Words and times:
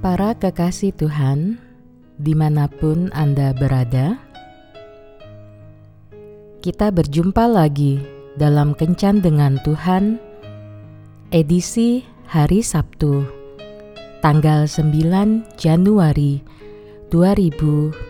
Para 0.00 0.32
kekasih 0.32 0.96
Tuhan, 0.96 1.60
di 2.16 2.32
mana 2.32 2.72
pun 2.72 3.12
Anda 3.12 3.52
berada, 3.52 4.16
kita 6.64 6.88
berjumpa 6.88 7.44
lagi 7.44 8.00
dalam 8.32 8.72
Kencan 8.72 9.20
dengan 9.20 9.60
Tuhan, 9.60 10.16
edisi 11.36 12.00
hari 12.24 12.64
Sabtu, 12.64 13.28
tanggal 14.24 14.64
9 14.64 15.60
Januari 15.60 16.40
2021. 17.12 18.00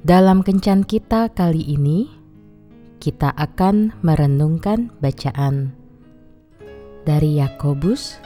Dalam 0.00 0.40
Kencan 0.40 0.80
kita 0.88 1.28
kali 1.36 1.60
ini, 1.76 2.08
kita 3.04 3.36
akan 3.36 3.92
merenungkan 4.00 4.88
bacaan 5.04 5.79
dari 7.04 7.40
Yakobus 7.40 8.20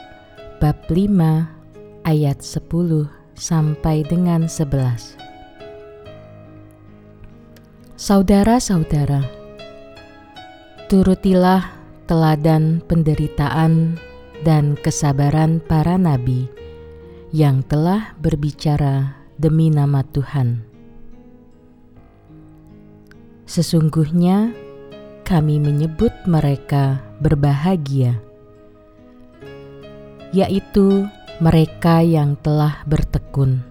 bab 0.59 0.77
5 0.91 2.06
ayat 2.09 2.38
10 2.42 3.09
sampai 3.34 4.06
dengan 4.06 4.46
11. 4.46 5.19
Saudara-saudara, 7.95 9.23
turutilah 10.91 11.73
teladan 12.05 12.84
penderitaan 12.84 13.96
dan 14.45 14.77
kesabaran 14.77 15.62
para 15.65 15.96
nabi 15.96 16.51
yang 17.32 17.65
telah 17.65 18.12
berbicara 18.20 19.16
demi 19.41 19.73
nama 19.73 20.04
Tuhan. 20.04 20.62
Sesungguhnya 23.48 24.52
kami 25.24 25.56
menyebut 25.62 26.12
mereka 26.29 27.01
berbahagia 27.23 28.21
yaitu 30.35 31.07
mereka 31.38 32.02
yang 32.02 32.35
telah 32.43 32.82
bertekun. 32.90 33.63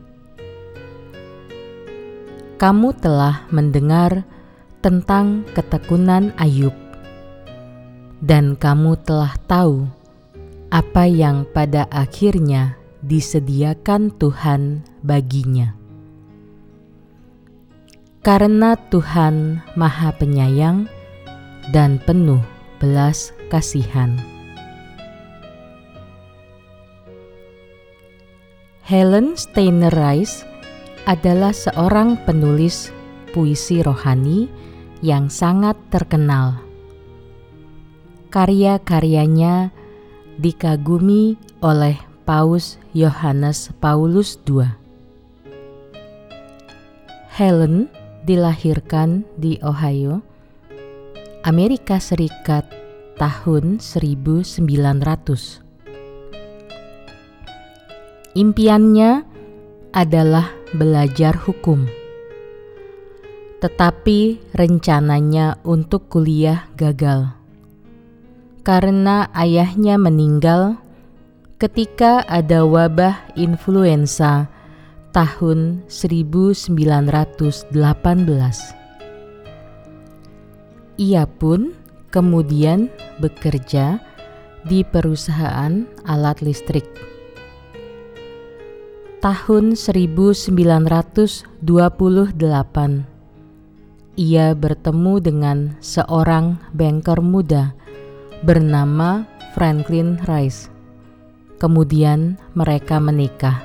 Kamu 2.56 2.96
telah 2.96 3.44
mendengar 3.52 4.24
tentang 4.80 5.44
ketekunan 5.52 6.32
Ayub, 6.40 6.76
dan 8.24 8.56
kamu 8.56 8.96
telah 9.04 9.36
tahu 9.52 9.84
apa 10.72 11.04
yang 11.04 11.44
pada 11.52 11.84
akhirnya 11.92 12.80
disediakan 13.04 14.16
Tuhan 14.16 14.88
baginya. 15.04 15.76
Karena 18.24 18.80
Tuhan 18.88 19.60
Maha 19.76 20.16
Penyayang 20.16 20.88
dan 21.76 22.00
penuh 22.00 22.40
belas 22.80 23.36
kasihan. 23.52 24.33
Helen 28.84 29.40
Steiner 29.40 29.96
Rice 29.96 30.44
adalah 31.08 31.56
seorang 31.56 32.20
penulis 32.28 32.92
puisi 33.32 33.80
rohani 33.80 34.52
yang 35.00 35.32
sangat 35.32 35.80
terkenal. 35.88 36.60
Karya-karyanya 38.28 39.72
dikagumi 40.36 41.40
oleh 41.64 41.96
Paus 42.28 42.76
Yohanes 42.92 43.72
Paulus 43.80 44.36
II. 44.44 44.68
Helen 47.40 47.88
dilahirkan 48.28 49.24
di 49.40 49.64
Ohio, 49.64 50.20
Amerika 51.48 52.04
Serikat 52.04 52.68
tahun 53.16 53.80
1900. 53.80 55.63
Impiannya 58.34 59.22
adalah 59.94 60.50
belajar 60.74 61.38
hukum, 61.38 61.86
tetapi 63.62 64.42
rencananya 64.58 65.62
untuk 65.62 66.10
kuliah 66.10 66.66
gagal. 66.74 67.30
Karena 68.66 69.30
ayahnya 69.38 70.02
meninggal 70.02 70.82
ketika 71.62 72.26
ada 72.26 72.66
wabah 72.66 73.22
influenza 73.38 74.50
tahun 75.14 75.86
1918. 75.86 77.70
Ia 80.98 81.24
pun 81.38 81.78
kemudian 82.10 82.90
bekerja 83.22 84.02
di 84.66 84.82
perusahaan 84.82 85.86
alat 86.10 86.42
listrik 86.42 87.14
tahun 89.24 89.80
1928 89.80 91.56
ia 94.20 94.52
bertemu 94.52 95.14
dengan 95.24 95.80
seorang 95.80 96.60
banker 96.76 97.24
muda 97.24 97.72
bernama 98.44 99.24
Franklin 99.56 100.20
Rice. 100.28 100.68
Kemudian 101.56 102.36
mereka 102.52 103.00
menikah. 103.00 103.64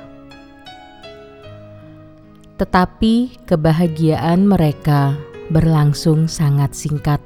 Tetapi 2.55 3.43
kebahagiaan 3.43 4.47
mereka 4.47 5.19
berlangsung 5.51 6.31
sangat 6.31 6.71
singkat. 6.71 7.19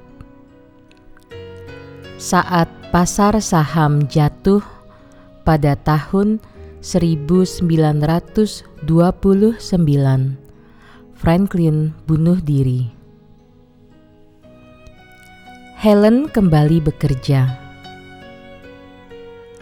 Saat 2.18 2.66
pasar 2.90 3.38
saham 3.46 4.10
jatuh 4.10 4.66
pada 5.46 5.78
tahun 5.78 6.42
1929 6.42 6.53
Franklin 11.16 11.96
bunuh 12.04 12.44
diri. 12.44 12.92
Helen 15.80 16.28
kembali 16.28 16.84
bekerja. 16.84 17.56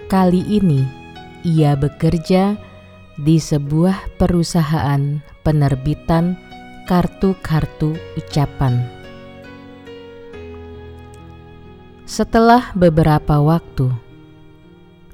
Kali 0.09 0.41
ini 0.49 0.81
ia 1.45 1.77
bekerja 1.77 2.57
di 3.21 3.37
sebuah 3.37 4.17
perusahaan 4.17 5.21
penerbitan 5.45 6.33
kartu-kartu 6.89 7.93
ucapan. 8.17 8.81
Setelah 12.09 12.73
beberapa 12.73 13.37
waktu, 13.37 13.93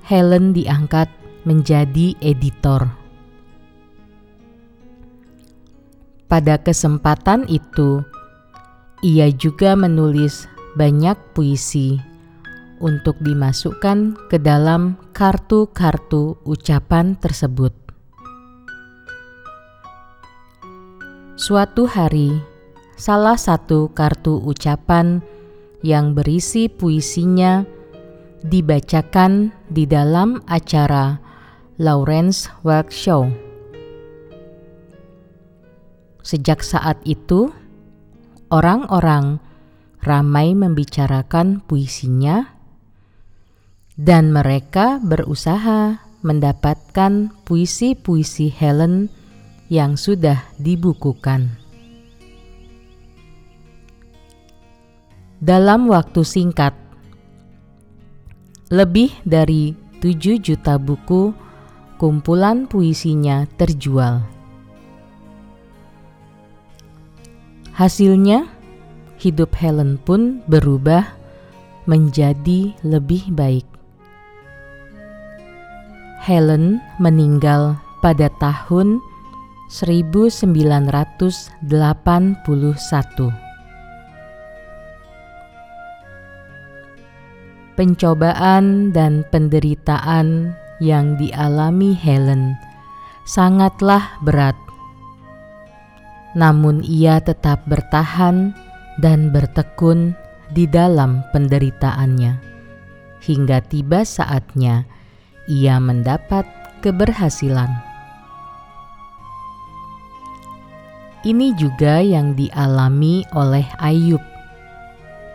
Helen 0.07 0.55
diangkat 0.55 1.11
menjadi 1.47 2.11
editor. 2.19 2.91
Pada 6.27 6.59
kesempatan 6.59 7.47
itu, 7.47 8.03
ia 8.99 9.31
juga 9.31 9.79
menulis 9.79 10.51
banyak 10.75 11.15
puisi 11.31 11.95
untuk 12.83 13.15
dimasukkan 13.23 14.27
ke 14.27 14.35
dalam 14.35 14.99
kartu-kartu 15.15 16.35
ucapan 16.43 17.15
tersebut. 17.15 17.71
Suatu 21.39 21.87
hari, 21.87 22.35
salah 22.99 23.39
satu 23.39 23.87
kartu 23.95 24.35
ucapan 24.43 25.23
yang 25.79 26.11
berisi 26.11 26.67
puisinya 26.67 27.63
dibacakan 28.43 29.55
di 29.71 29.87
dalam 29.87 30.43
acara 30.49 31.26
Lawrence 31.77 32.49
Welk 32.65 32.89
Show. 32.89 33.29
Sejak 36.25 36.65
saat 36.65 36.97
itu, 37.05 37.53
orang-orang 38.49 39.37
ramai 40.01 40.57
membicarakan 40.57 41.61
puisinya, 41.61 42.49
dan 43.93 44.33
mereka 44.33 44.97
berusaha 45.05 46.01
mendapatkan 46.25 47.29
puisi-puisi 47.45 48.49
Helen 48.49 49.13
yang 49.69 50.01
sudah 50.01 50.49
dibukukan. 50.57 51.61
Dalam 55.37 55.85
waktu 55.93 56.25
singkat, 56.25 56.73
lebih 58.73 59.13
dari 59.21 59.77
7 60.01 60.41
juta 60.41 60.81
buku 60.81 61.45
kumpulan 61.97 62.69
puisinya 62.69 63.49
terjual. 63.57 64.21
Hasilnya, 67.73 68.45
hidup 69.21 69.53
Helen 69.57 69.97
pun 70.01 70.41
berubah 70.49 71.05
menjadi 71.85 72.73
lebih 72.81 73.29
baik. 73.33 73.65
Helen 76.21 76.81
meninggal 76.97 77.77
pada 78.01 78.29
tahun 78.41 78.97
1981. 79.69 81.53
pencobaan 87.77 88.89
dan 88.89 89.21
penderitaan 89.29 90.57
yang 90.79 91.17
dialami 91.17 91.97
Helen 91.97 92.55
sangatlah 93.25 94.17
berat. 94.23 94.55
Namun 96.37 96.85
ia 96.85 97.17
tetap 97.19 97.65
bertahan 97.65 98.53
dan 99.01 99.33
bertekun 99.33 100.13
di 100.53 100.69
dalam 100.69 101.25
penderitaannya 101.33 102.47
hingga 103.27 103.59
tiba 103.65 104.07
saatnya 104.07 104.87
ia 105.49 105.81
mendapat 105.81 106.45
keberhasilan. 106.79 107.69
Ini 111.27 111.57
juga 111.59 111.99
yang 111.99 112.37
dialami 112.39 113.25
oleh 113.35 113.65
Ayub, 113.83 114.21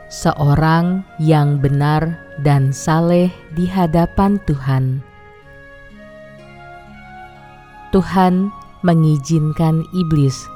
seorang 0.08 1.04
yang 1.20 1.60
benar 1.60 2.16
dan 2.40 2.72
saleh 2.72 3.28
di 3.52 3.68
hadapan 3.68 4.40
Tuhan. 4.48 5.11
Tuhan 7.92 8.48
mengizinkan 8.80 9.84
iblis 9.92 10.48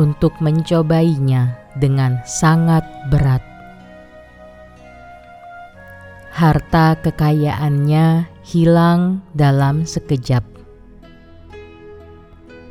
untuk 0.00 0.32
mencobainya 0.40 1.60
dengan 1.76 2.24
sangat 2.24 2.80
berat. 3.12 3.44
Harta 6.32 6.96
kekayaannya 7.04 8.26
hilang 8.48 9.20
dalam 9.36 9.84
sekejap. 9.84 10.40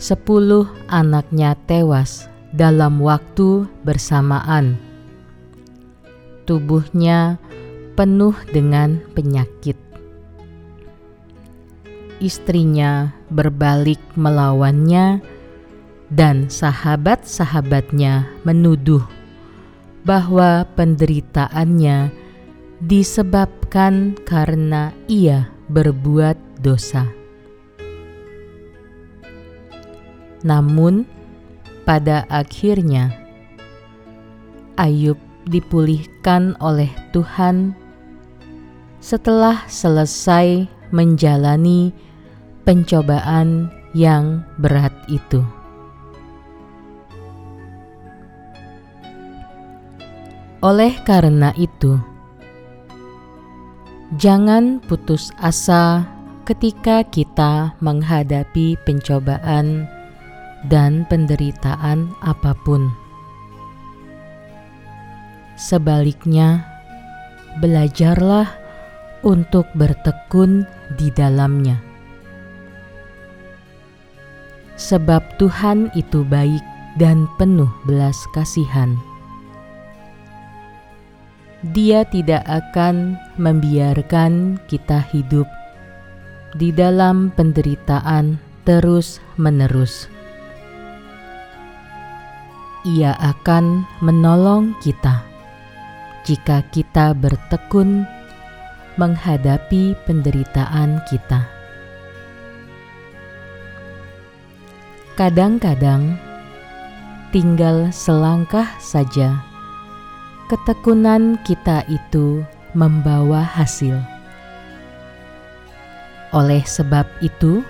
Sepuluh 0.01 0.67
anaknya 0.89 1.53
tewas 1.69 2.27
dalam 2.49 2.97
waktu 2.97 3.69
bersamaan. 3.85 4.81
Tubuhnya 6.49 7.37
penuh 7.93 8.33
dengan 8.49 9.05
penyakit. 9.13 9.92
Istrinya 12.23 13.11
berbalik 13.27 13.99
melawannya, 14.15 15.19
dan 16.07 16.47
sahabat-sahabatnya 16.47 18.31
menuduh 18.47 19.03
bahwa 20.07 20.63
penderitaannya 20.79 22.15
disebabkan 22.79 24.15
karena 24.23 24.95
ia 25.11 25.51
berbuat 25.67 26.39
dosa. 26.63 27.11
Namun, 30.47 31.03
pada 31.83 32.23
akhirnya 32.31 33.11
Ayub 34.79 35.19
dipulihkan 35.43 36.55
oleh 36.63 36.87
Tuhan 37.11 37.75
setelah 39.03 39.67
selesai 39.67 40.71
menjalani 40.95 41.91
pencobaan 42.63 43.71
yang 43.93 44.41
berat 44.57 44.91
itu. 45.07 45.43
Oleh 50.63 50.95
karena 51.03 51.51
itu, 51.59 51.99
jangan 54.15 54.79
putus 54.79 55.35
asa 55.43 56.07
ketika 56.47 57.03
kita 57.03 57.75
menghadapi 57.83 58.79
pencobaan 58.87 59.83
dan 60.71 61.03
penderitaan 61.11 62.15
apa 62.23 62.55
pun. 62.63 62.87
Sebaliknya, 65.59 66.63
belajarlah 67.59 68.47
untuk 69.23 69.67
bertekun 69.75 70.63
di 70.95 71.11
dalamnya, 71.11 71.77
sebab 74.75 75.21
Tuhan 75.37 75.93
itu 75.93 76.25
baik 76.25 76.61
dan 76.97 77.25
penuh 77.37 77.69
belas 77.85 78.17
kasihan. 78.33 78.93
Dia 81.71 82.03
tidak 82.03 82.43
akan 82.43 83.15
membiarkan 83.39 84.59
kita 84.67 84.99
hidup 85.15 85.47
di 86.59 86.75
dalam 86.75 87.31
penderitaan 87.33 88.35
terus-menerus. 88.67 90.11
Ia 92.83 93.15
akan 93.15 93.87
menolong 94.03 94.75
kita 94.83 95.23
jika 96.27 96.67
kita 96.75 97.15
bertekun 97.15 98.03
menghadapi 98.99 99.95
penderitaan 100.03 100.99
kita. 101.07 101.52
Kadang-kadang 105.13 106.17
tinggal 107.29 107.93
selangkah 107.93 108.65
saja 108.81 109.45
ketekunan 110.49 111.37
kita 111.45 111.85
itu 111.85 112.41
membawa 112.73 113.45
hasil. 113.45 113.93
Oleh 116.33 116.65
sebab 116.65 117.05
itu, 117.21 117.61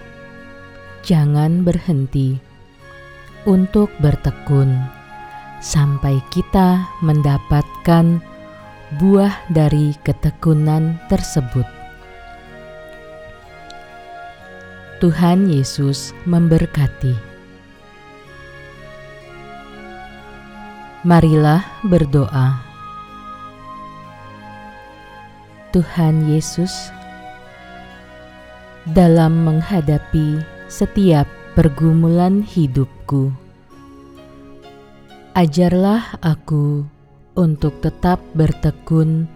jangan 1.03 1.67
berhenti 1.67 2.39
untuk 3.43 3.91
bertekun 3.99 4.79
sampai 5.59 6.23
kita 6.31 6.87
mendapatkan 7.03 8.23
buah 9.03 9.35
dari 9.51 9.91
ketekunan 10.07 10.95
tersebut. 11.11 11.67
Tuhan 15.03 15.51
Yesus 15.51 16.15
memberkati. 16.23 17.32
Marilah 21.03 21.67
berdoa. 21.83 22.63
Tuhan 25.75 26.31
Yesus, 26.31 26.71
dalam 28.87 29.43
menghadapi 29.43 30.39
setiap 30.71 31.27
pergumulan 31.59 32.39
hidupku, 32.39 33.35
ajarlah 35.35 36.23
aku 36.23 36.87
untuk 37.35 37.83
tetap 37.83 38.23
bertekun 38.31 39.27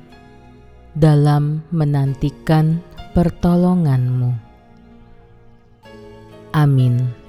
dalam 0.96 1.68
menantikan 1.76 2.80
pertolonganmu. 3.12 4.32
Amin. 6.56 7.27